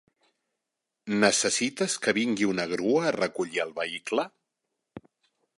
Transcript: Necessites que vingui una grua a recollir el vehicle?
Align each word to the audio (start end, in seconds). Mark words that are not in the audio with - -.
Necessites 1.23 1.97
que 2.07 2.15
vingui 2.19 2.49
una 2.53 2.67
grua 2.73 3.07
a 3.11 3.15
recollir 3.19 3.65
el 3.67 3.77
vehicle? 3.83 4.27